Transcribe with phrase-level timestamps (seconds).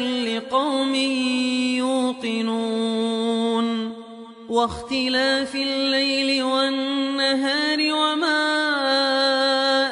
[0.00, 0.94] لقوم
[2.24, 3.20] يوقنون
[4.48, 8.40] واختلاف الليل والنهار وما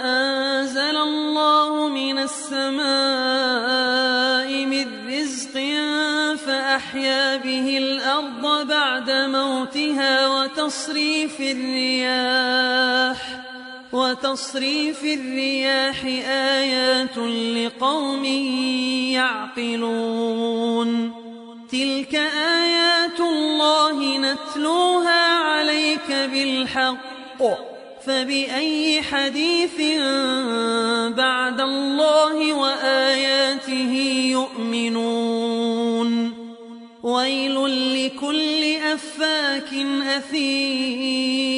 [0.05, 2.89] أنزل الله من السماء
[4.65, 5.55] من رزق
[6.47, 13.28] فأحيا به الأرض بعد موتها وتصريف الرياح
[13.93, 17.19] وتصريف الرياح آيات
[17.57, 18.25] لقوم
[19.65, 21.13] يعقلون.
[21.73, 27.43] تلك آيات الله نتلوها عليك بالحق.
[28.07, 29.81] فبأي حديث
[31.17, 33.93] بعد الله وآياته
[34.31, 36.09] يؤمنون.
[37.03, 37.57] ويل
[38.07, 39.73] لكل أفاك
[40.17, 41.58] أثيم.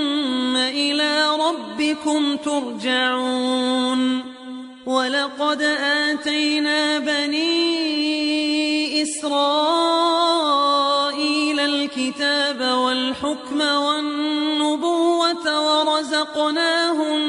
[1.91, 4.23] ربكم ترجعون
[4.85, 5.61] ولقد
[6.11, 7.51] آتينا بني
[9.03, 9.99] إسرائيل
[11.59, 15.45] الكتاب والحكم والنبوة
[15.87, 17.19] ورزقناهم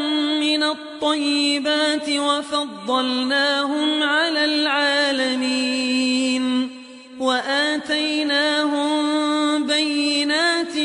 [0.40, 5.92] من الطيبات وفضلناهم على العالمين
[7.20, 9.02] وآتيناهم
[9.66, 10.76] بينات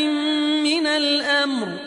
[0.63, 1.86] من الأمر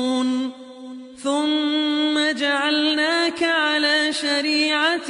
[4.11, 5.09] شريعة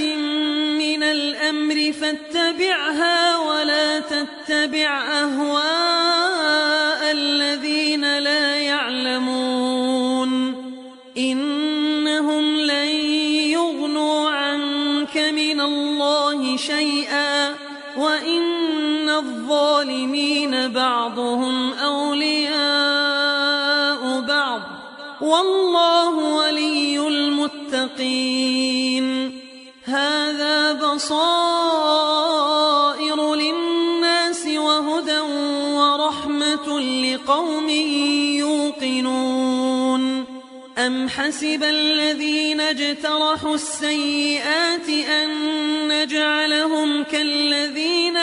[0.78, 10.32] من الأمر فاتبعها ولا تتبع أهواء الذين لا يعلمون.
[11.18, 12.90] إنهم لن
[13.58, 17.56] يغنوا عنك من الله شيئا
[17.98, 22.62] وإن الظالمين بعضهم أولياء
[24.28, 24.62] بعض.
[25.22, 26.94] والله ولي
[28.02, 29.42] المتقين
[29.86, 31.16] هذا بصائر
[33.36, 35.20] للناس وهدى
[35.78, 37.70] ورحمة لقوم
[38.40, 40.26] يوقنون.
[40.78, 45.30] أم حسب الذين اجترحوا السيئات أن
[45.88, 48.18] نجعلهم كالذين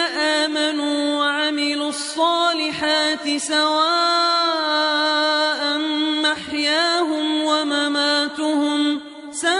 [0.44, 4.58] آمنوا وعملوا الصالحات سواء
[6.22, 9.00] محياهم ومماتهم
[9.42, 9.50] ساء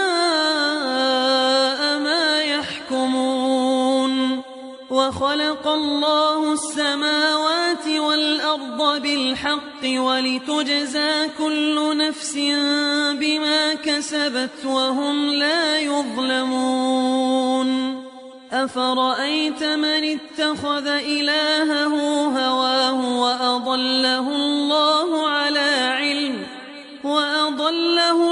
[1.99, 4.41] ما يحكمون
[4.89, 12.35] وخلق الله السماوات والأرض بالحق ولتجزى كل نفس
[13.13, 17.69] بما كسبت وهم لا يظلمون
[18.51, 21.95] أفرأيت من اتخذ إلهه
[22.25, 26.45] هواه وأضله الله على علم
[27.03, 28.28] وأضله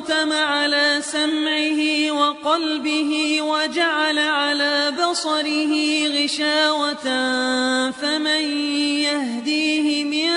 [0.00, 5.72] وختم على سمعه وقلبه وجعل على بصره
[6.08, 7.04] غشاوة
[7.90, 8.42] فمن
[9.04, 10.30] يهديه من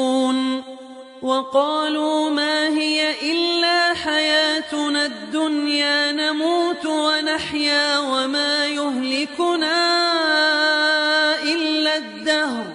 [1.22, 10.06] وقالوا ما هي إلا حياتنا الدنيا نموت ونحيا وما يهلكنا
[11.44, 12.75] إلا الدهر.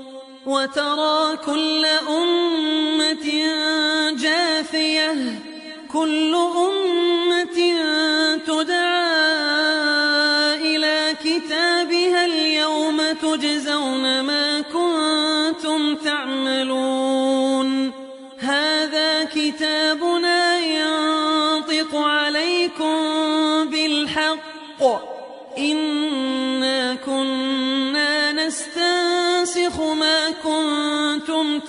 [0.51, 3.27] وترى كل أمة
[4.23, 5.39] جاثية
[5.93, 7.10] كل أمة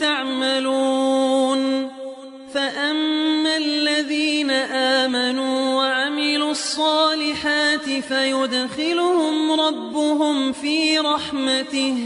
[0.00, 1.90] تعملون
[2.54, 4.50] فأما الذين
[5.00, 11.96] آمنوا وعملوا الصالحات فيدخلهم ربهم في رحمته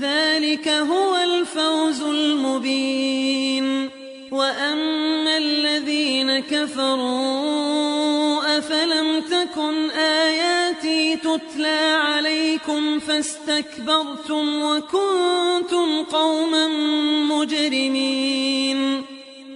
[0.00, 3.90] ذلك هو الفوز المبين
[4.30, 7.56] وأما الذين كفروا
[8.58, 9.35] أفلم تكن
[9.90, 16.68] آياتي تتلى عليكم فاستكبرتم وكنتم قوما
[17.30, 19.02] مجرمين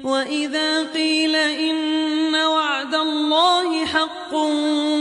[0.04, 4.34] وإذا قيل إن وعد الله حق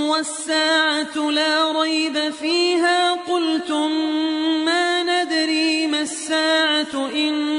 [0.10, 3.92] والساعة لا ريب فيها قلتم
[4.66, 7.59] ما ندري ما الساعة إن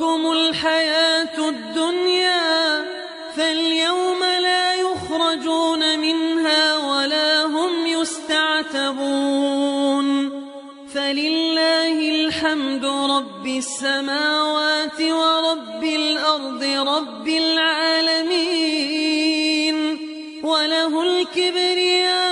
[0.00, 2.84] وغرتكم الحياة الدنيا
[3.36, 8.98] فاليوم لا يخرجون منها ولا هم يستعتبون
[10.94, 18.68] فلله الحمد رب السماوات ورب الأرض رب العالمين
[20.44, 22.27] وله الكبرياء